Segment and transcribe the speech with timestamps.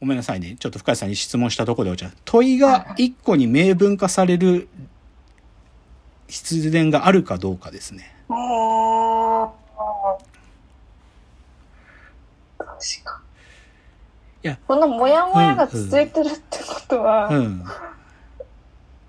[0.00, 0.56] ごめんなさいね。
[0.58, 2.10] ちょっと深谷さんに質問したところでお茶。
[2.24, 4.68] 問いが一個に明文化される
[6.26, 8.14] 必然があるかどうかですね。
[8.30, 8.34] あ
[9.46, 9.50] あ。
[12.58, 12.68] 確
[13.04, 13.20] か。
[14.42, 17.64] いやこのモヤモヤが続いてるってことは、うん。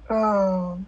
[0.10, 0.88] うん。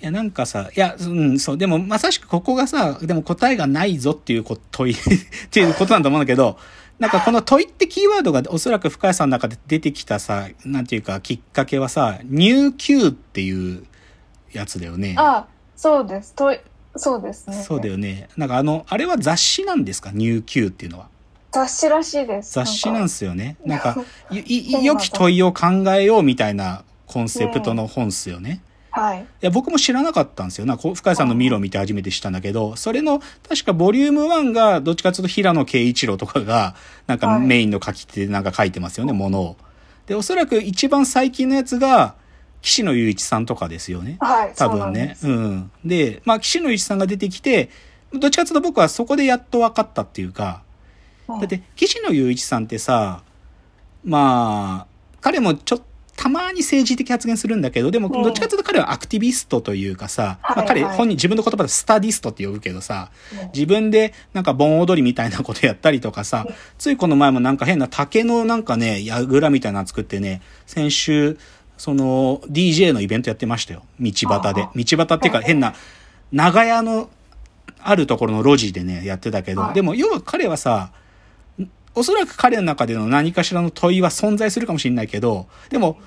[0.00, 4.96] いや、なんかさ、いや、うん、そう、でも、まさしくここがさ、でも答えがないぞっていうこ問いっ
[5.50, 6.58] ていうことなんだと思うんだけど、
[6.98, 13.84] なんかこの問いってキーワードがおそらく深谷さんの中で出てきたさ、なんていうかきっかけはさ、入級っていう
[14.52, 15.14] やつだよね。
[15.16, 16.34] あ、そうです。
[16.34, 16.58] とい、
[16.96, 17.62] そうですね。
[17.62, 18.28] そうだよね。
[18.36, 20.10] なんかあの、あれは雑誌なんですか？
[20.12, 21.08] 入級っていうのは。
[21.52, 22.52] 雑誌らしいです。
[22.52, 23.56] 雑誌なんかすよね。
[23.64, 23.96] なんか、
[24.30, 28.60] 良き問いを考えようみたいなコンセプトの本っすよね。
[28.98, 29.20] はい。
[29.20, 30.66] いや、僕も知らなかったんですよ。
[30.66, 36.74] な深井さんのミロを見て初めて知ったんだけど、それの、確かボリューム1が、どっちかというと平野慶一郎とかが、
[37.06, 39.56] なんかはいメインの書き手でなんか書いてますよね、ものを。
[40.06, 42.16] で、おそらく一番最近のやつが、
[42.60, 44.16] 岸野雄一さんとかですよね。
[44.20, 44.52] はい。
[44.56, 45.08] 多分ね。
[45.08, 45.70] ですうん。
[45.84, 47.70] で、まあ、岸野雄一さんが出てきて、
[48.12, 50.62] どっちかというと僕はそこでやっと分かったっていうか、
[51.28, 53.22] うんだって、岸野雄一さんってさ、
[54.02, 55.84] まあ、彼もちょっと、
[56.18, 58.22] たまに政治的発言するんだけど、でも、うん。
[58.24, 63.50] どっちかというと彼はアクティビストというかさ、はいまあ、彼はい本人自分の言葉でスタディストって呼ぶけどさ、うん。
[63.54, 66.44] 自分でなんか盆踊りみたいなことやったりとかさ、
[66.76, 71.38] ついこの前もなんか変な竹のなんかね、やぐらみたいなの作ってね、先週、
[71.76, 73.84] その DJ のイベントやってましたよ。
[74.00, 74.62] 道端で。
[74.62, 74.72] あ。
[74.74, 75.74] 道端っていうか変な、
[76.32, 77.10] 長屋の
[77.80, 79.74] あるところの路地でね、やってたけど、はい。
[79.74, 80.90] でも要は彼はさ、
[81.94, 85.98] おそらく彼の中での何かしらの問いは存在するかもしれないけど、でも、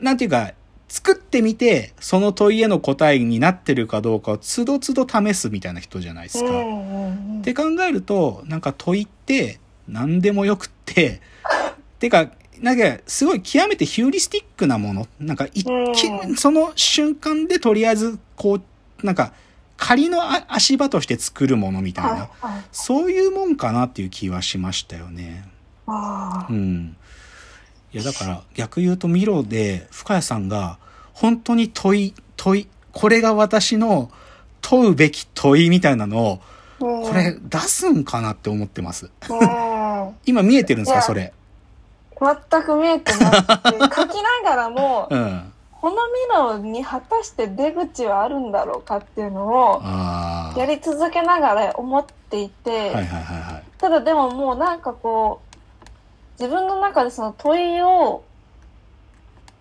[0.00, 0.52] なんていうか、
[0.88, 6.50] 作ってみて、その問いへの答えになってるかどうかをつどつど試すみたいな人じゃないですか。
[6.50, 9.58] って考えると、なんか問いって
[9.88, 11.22] 何でもよくって、
[11.98, 12.30] てか、
[12.60, 15.08] なんかすごい極めてヒューリスティックなもの。
[15.18, 19.32] なんか一うん見、その瞬間でとりあえず、こう、なんか
[19.84, 25.44] 仮のあ足場として作るものみたいな、はいはいそういうもんかなっていう気はしましたよね。
[25.86, 25.92] う
[26.52, 26.96] ん。
[27.92, 30.78] いや、だから逆言うとミロで深谷さんが
[31.12, 34.10] 本当に問い、問い、これが私の
[34.62, 36.42] 問うべき問いみたいなのを、うん
[36.80, 39.06] これ出すんかなって思ってます。
[39.06, 41.02] うん今見えてるんですか？
[41.02, 41.32] それ。
[42.20, 45.52] 全く見えてなくて 書きながらもうん。
[45.82, 49.82] このミロに果たして出口はあるんだろうかっていうのを。
[50.56, 52.92] やり続けながら思っていて。
[53.78, 55.40] ただでももうなんかこ
[56.38, 58.22] う自分の中でその問いを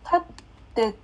[0.06, 0.22] 立っ
[0.76, 0.96] て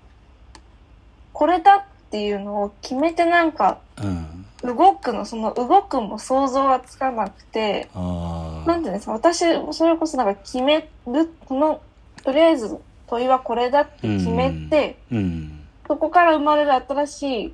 [1.33, 4.45] これだっていうのを決めてなんかうん。
[4.63, 8.67] 動くのその動くも想像がつかなくてああ。
[8.67, 9.39] なんていうんですか私
[9.71, 11.81] それこそなんか決めるその
[12.23, 15.59] とりあえず問いはこれだって決めて、うん。
[15.87, 17.53] そこから生まれる新しい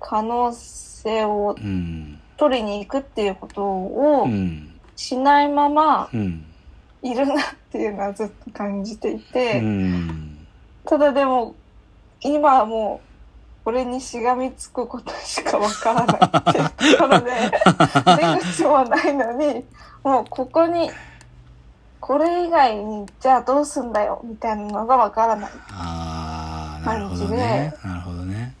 [0.00, 2.18] 可能性をうん。
[2.36, 4.68] 取りに行くっていうことをうん。
[4.96, 6.44] しないままうん。
[7.02, 7.36] いるなっ
[7.70, 10.46] ていうのはずっと感じていて、うん。
[10.86, 11.54] ただでも
[12.20, 17.30] 今はもうこれにしがみつくことしかわからないっていうところで
[18.40, 19.64] 出口もないのに
[20.02, 20.90] もうここに
[22.02, 25.50] これ以外にじゃあどうすんだよみたいなのがわからない。
[25.70, 27.72] ああ、なるほどね。
[27.84, 28.54] なるほどね。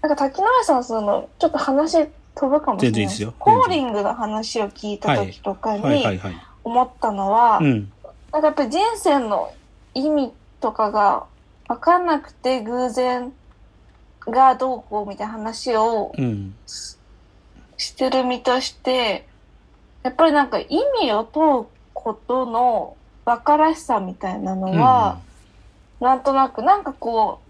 [0.00, 3.00] なんか滝野さんそのちょっと話飛ぶかもしれない。
[3.02, 3.34] ですよ。
[3.38, 6.20] コーリングの話を聞いた時とかにはい。
[6.64, 7.92] 思ったのは、うん。
[8.32, 9.52] なんかやっぱり人生の
[9.92, 11.26] 意味とかが
[11.68, 13.30] 分かんなくて偶然
[14.20, 16.54] がどうこうみたいな話をうん。
[17.76, 19.28] してる身として、
[20.02, 20.66] やっぱりなんか意
[21.02, 21.66] 味を問う
[22.06, 22.96] ことの
[23.26, 25.18] 馬鹿らしさみたいなのは、
[25.98, 27.40] なんとなくなんかこ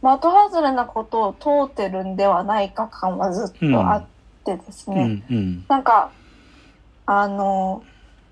[0.00, 4.06] 的外れなことを問うてるんではないか感はずっとあっ
[4.44, 4.96] てですうん。
[4.96, 5.24] ね。
[5.28, 5.36] うん。
[5.36, 5.64] うん。
[5.68, 6.12] なんか、
[7.06, 7.82] あの、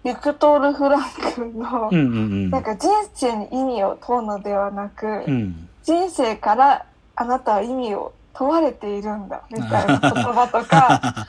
[0.04, 1.02] ビクトール・フラン
[1.34, 1.98] クの、うん。
[1.98, 2.50] うん。
[2.50, 5.68] なんか人生に意味を問うのではなく、うん。
[5.82, 6.86] 人生から
[7.16, 11.26] あなたは意味を問われているんだ、みたいな言葉とか、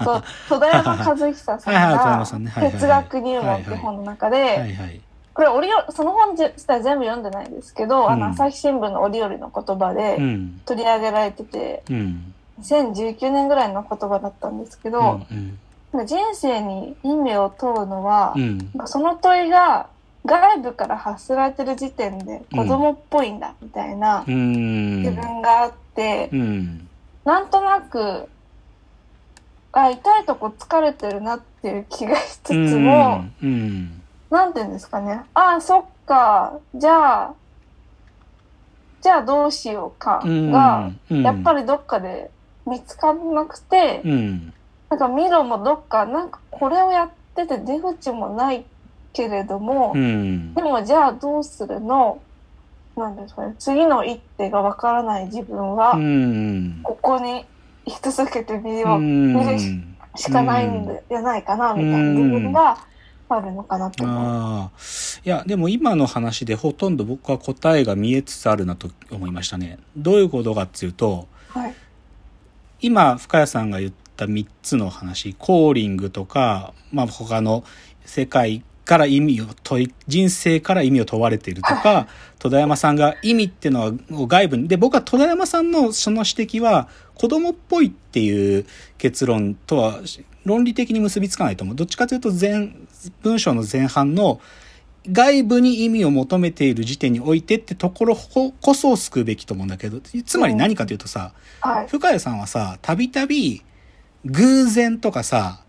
[0.02, 5.02] そう戸田山和久さんが哲学入門って本の中で。
[5.34, 10.60] これ折その本自体全部読んでないんですけど、あうんの朝日新聞の折々の言葉うでん。
[10.66, 12.34] 取り上げられてて、うん。
[12.60, 15.58] 2019年ぐらいの言葉だったんですけど、うん。
[15.92, 18.72] なんか人生に意味を問うのは、うん。
[18.86, 19.86] その問いが
[20.28, 25.02] 外部から発せられてる時点で子供っぽいんだみたいなうん。
[25.02, 26.88] 自分があって、うん。
[27.24, 28.28] なんとなく、
[29.72, 34.02] あ、痛いとこ疲れてるなっっていう気がしつつうんも、うん。
[34.30, 35.22] なんていうんですかね。
[35.34, 36.58] ああ、そっか。
[36.74, 37.34] じゃあ、
[39.00, 42.30] じゃあどうしようかうんが、うんやっぱりどっかで
[42.66, 44.52] 見つからなくて、うん。
[44.88, 48.64] なんかミロもどっか、なんかこれをやってて出口もない
[49.12, 50.62] けれども、うんで。
[50.62, 52.20] もじゃあどうするの？
[52.96, 53.54] なんですかね。
[53.58, 56.80] 次の一手がわからない自分は、うん。
[56.82, 57.44] ここに
[57.86, 59.00] 居続けてみうよう。
[59.00, 59.58] 見る
[60.16, 62.76] しかないんじゃないかな、みたいな自分が
[63.28, 64.16] あるのかなと思う。
[64.16, 64.70] ああ。
[65.24, 69.78] いや、でも今の話でほとんど僕は答えが見えつつあるなと思いましたね。
[69.96, 71.74] どういうことかっていうと、はい。
[72.80, 77.62] 今、深谷さんが言った3つの話、コーリングとか、まあ他の
[78.04, 82.08] 世界から意味を問い、人生から意味を問われているとか、
[82.40, 88.64] 戸田山さんが意味っていうのは外部に、で、僕は戸田山さんのその指摘は子供っぽいっていう
[88.96, 90.00] 結論とは
[90.46, 91.76] 論理的に結びつかないと思う。
[91.76, 92.70] どっちかというと前、
[93.22, 94.40] 文章の前半の
[95.12, 101.88] 外部に意味を求めている時点においてってところこそを救うべきと思うんだけど、つまり何かというとさ、はい。
[101.88, 103.62] 深谷さんはさ、たびたび
[104.24, 105.60] 偶然とかさ、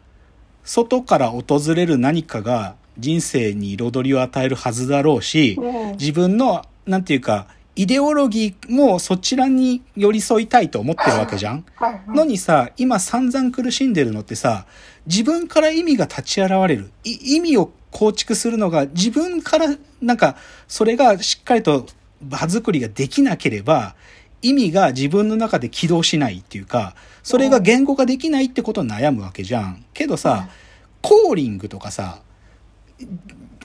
[0.64, 11.66] 外から訪れる何かが人生に彩りを与えるはずだろうし、うん自分の、なんていうか、イデオロギーもそちらに寄り添いたいと思ってるわけじゃん
[12.08, 14.66] のにさ、今散々苦しんでるのってさ、
[15.06, 16.92] 自分から意味が立ち現れる。
[17.06, 19.68] い意味を構築するのが自分から、
[20.02, 20.36] なんか、
[20.68, 21.86] それがしっかりと
[22.22, 23.96] 場作りができなければ、
[24.42, 29.86] 意味が自分の中で起動しないっていうか、それが言語化できないってことを悩むわけじゃん。
[29.94, 30.50] けどさ、
[31.02, 32.20] コーリングとかさ、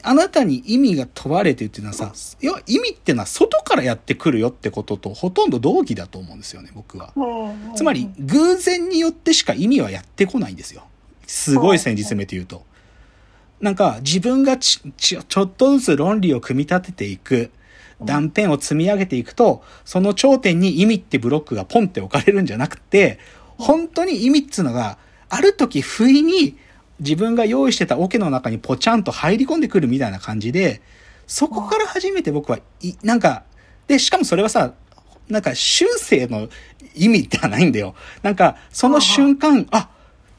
[0.07, 7.13] あなたに意味が問われてるっていうのはさ、いや、意味ってのは外からやってくるよってこととほとんど同義だと思うんですよね、僕は。
[7.17, 10.85] うんつまり、偶然によってしか意味はやってこないんですよ。
[11.27, 12.65] すごい戦術めて言うと。
[13.61, 17.51] なんか、自分がち、ち、ちょっとずつ論理を組み立てていく、
[18.03, 23.19] 断片を積み上げていくと、その頂点に意味ってブロックがポンって置かれるんじゃなくて、
[23.57, 24.99] 本当に意味っつうのが、
[25.31, 26.59] ある時不意に
[27.05, 30.81] 自分が用意してた桶の中にポチャンと入り込んでくるみたいな感じで、
[31.27, 33.45] そこから初めて僕は、い、なんか、
[33.87, 34.73] で、しかもそれはさ、
[35.29, 36.49] なんか修正の
[36.95, 37.95] 意味ではないんだよ。
[38.23, 39.91] なんか、その瞬間、あ、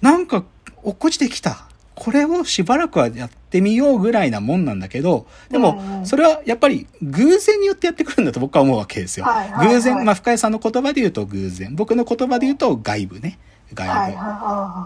[0.01, 0.43] なんか
[0.83, 1.67] 落っこちてきた。
[1.95, 9.25] これをしばらくはやってみようぐらいなもんなんだけど、でうんも、うんそれはやっぱり偶然によってやってくるんだと僕は思うわけですよ。
[9.25, 11.73] はいはいはい偶然、まあ深井さんの言葉で言うと偶然。
[11.73, 13.39] 僕の言葉で言うと外部ね。
[13.73, 14.17] 外部。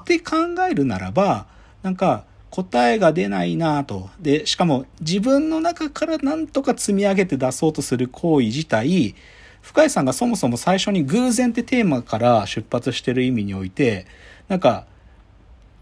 [0.02, 0.36] って考
[0.70, 1.48] えるならば、
[1.84, 4.10] なんか答えが出ないなぁと。
[4.20, 9.16] で、しかも自分の中からなんとか積み上げて出そうとする行為自体、
[9.62, 14.08] 深井さんがそもそも最初に偶然ってテーマから出発してる意味において、
[14.48, 14.86] なんか、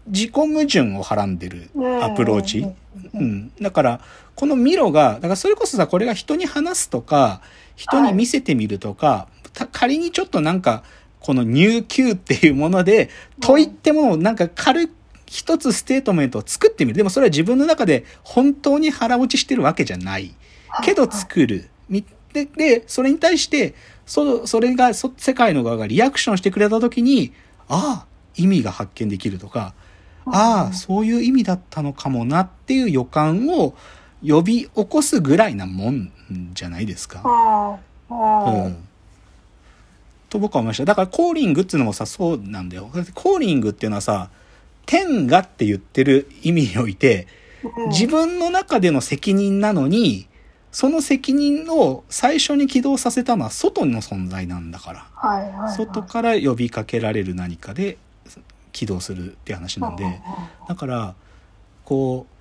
[0.08, 1.70] 自己矛盾をはらんでる
[2.02, 2.66] アプローチ？
[3.14, 3.52] うん。
[3.60, 4.00] だから、
[4.34, 7.40] このミロが、だからそれこそさ、これが人に話すとか、
[7.76, 10.82] 人に見せてみるとか、た仮にちょっとなんか、
[11.20, 13.10] この入球っていうもので、
[13.40, 14.92] 問いってもなんか軽く、
[15.28, 16.96] 一つステートメントを作ってみる。
[16.96, 20.34] でもそれは自分の中で本当に腹落ちしてるわけじゃない。
[20.82, 21.68] けど作る。
[21.88, 23.74] みで、で、それに対して、
[24.06, 27.32] そ、それが、そ、世界の側がリアクションしてくれたときに、
[27.68, 29.74] ああ、意味が発見できるとか、
[30.26, 33.74] ああ、そういう意味だったのかもなっていう予感を
[34.26, 36.12] 呼び起こすぐらいなもん
[36.52, 37.78] じゃないですか。
[38.10, 38.76] うん。
[40.28, 40.84] と僕は思いました。
[40.84, 42.90] だからコーリングっていうのもさ、そうなんだよ。
[43.14, 44.28] コーリングっていうのはさ、
[44.88, 47.26] 天がって言ってる意味において、うん
[47.88, 50.28] 自分の中での責任なのに、
[50.70, 55.06] その責任を最初に起動させたのは外の存在なんだから。
[55.12, 57.98] はいはいはい、外から呼びかけられる何かで
[58.70, 60.20] 起動するって話なんで、
[60.68, 61.16] だから、
[61.84, 62.34] こう、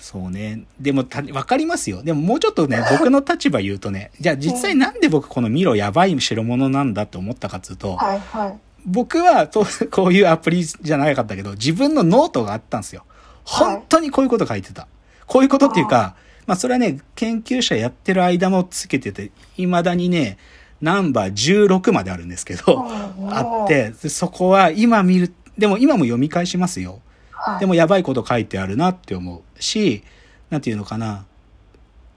[0.00, 0.64] そうね。
[0.78, 2.04] でもた、わかりますよ。
[2.04, 8.58] でももうちょっとね、 僕の立場言うとね、じゃあ実際なんで僕このミロやばい代物なんだって思ったかっつうと、はいはい。
[8.84, 13.04] 僕はとこういうアプリじゃなかったけど、自分のノートがあったんですよ。
[13.44, 14.88] 本当にこういうこと書いてた。
[15.26, 20.38] こういうことっていうか、まあそれはね、研究者やってる間もつけてて、未だにね、
[20.80, 22.84] ナンバー16まであるんですけど、
[23.18, 27.00] うんあって、でそこは今見る、でも今も読み返しますよ。
[27.30, 30.02] はい、でもやばいこと書いてあるなって思うし、
[30.50, 31.24] なんていうのかな。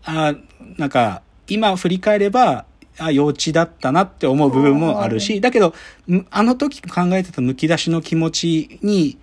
[0.03, 0.35] あ
[0.77, 2.65] なんか、今振り返れば、
[2.99, 5.73] あ幼稚だったなって思う部分もあるし、だけど、
[6.09, 9.17] んあの時考えてた剥き出しの気持ちに、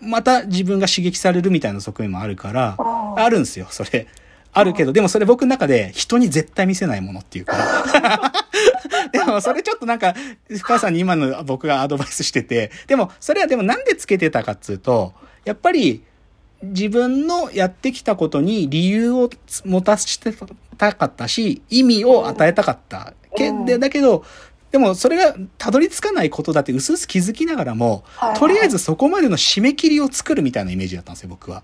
[0.00, 2.76] また自分が刺激されるみたいな側面もあるから、
[3.16, 4.06] あるんですよ、それ。
[4.52, 7.56] あるけど、でもそれ僕の中で人に絶対見せないものっていうか。
[9.12, 10.14] でもそれちょっとなんか、
[10.48, 15.14] 深谷さんに今の僕がアドバイスしてて、でもそれはでもなんでつけてたかっつうと、
[15.44, 16.02] やっぱり
[16.62, 19.30] 自分のやってきたことに理由を
[19.64, 20.32] 持たせて
[20.76, 23.14] たかったし、意味を与えたかった。
[23.36, 24.24] けうんでだけど、
[24.70, 31.62] でもそれがたどり着かないことだって薄々気づきながらも、はいはいとりあえずそこまでの締め切りを作るみたいなイメージだったんですよ、僕は。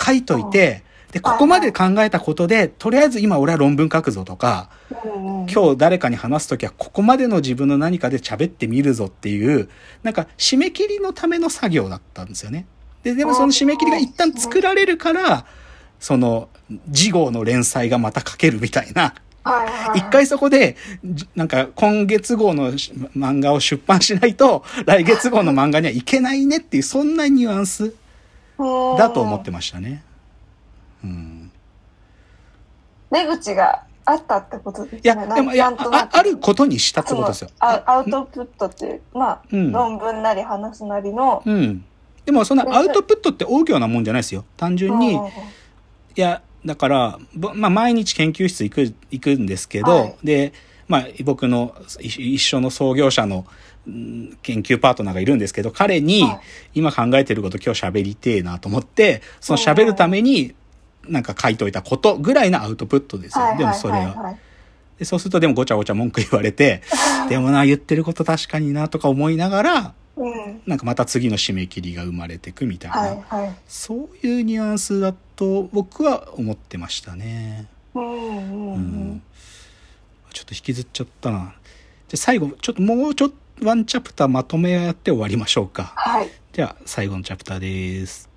[0.00, 4.70] 書いといて、で、ここまで考えたことで、とりあえず今俺は論文書くぞとか、
[5.02, 9.68] 今日誰かに話すときはここまでの自分の何かで喋ってみるぞっていう、
[10.02, 12.66] なんか締め切りのための作業だったんですよね。
[13.02, 15.46] で、でもその締め切りが一旦作られるから、
[15.98, 16.48] その、
[16.92, 19.14] 次号の連載がまた書けるみたいな。
[19.94, 27.94] 一回そこで、じなんか今月号のし漫画を出版しないと、来月号の漫画にはいけないねっていう、そんなニュアンス
[28.98, 30.02] だと思ってましたね。
[31.02, 31.50] うん。
[33.10, 35.00] 出口があったってことですね。
[35.04, 37.50] いや、なでも、いやあ、あることにしたってことですよ。
[37.58, 41.84] アウトプットっていう、まあ、うん論文なり話すなりの、うん。
[42.30, 44.44] でもそんなアウトプットって大行なもんじゃないですよ。
[44.56, 45.28] 単純に、いうん
[46.14, 50.52] や、だから、ぼまあ、毎日研究室行く、行くんですけど、はいで、
[50.86, 53.46] まあ、僕の一一緒の創業者の、
[53.86, 56.40] うん研究パートナーがいるんですけど、彼にはい、
[56.74, 60.54] 今考えてること今日喋りてえなと思って、その喋るために、
[61.08, 63.44] なんか書いといたことぐらいのアウトプットですよ。
[63.44, 64.14] はいでもそれは。
[64.14, 64.38] はい
[64.98, 66.82] でそうするとでもごちゃごちゃ文句言われて、
[67.30, 69.99] でもな、言ってること確かになとか思いながら、うん
[70.66, 72.98] なんかまた次の締め切りが生まれてくみたいな。
[72.98, 73.56] はいはい。
[73.66, 77.66] そういうニュアンスだと僕は思ってましたね。
[77.94, 79.22] うんうん。
[80.32, 81.54] ちょっと引きずっちゃったな。
[82.08, 85.92] じゃあ最後、ちょっともうちょっとワンチャプターまとめやって終わりましょうか。
[85.96, 86.30] はい。
[86.52, 88.29] じゃあ最後のチャプターです。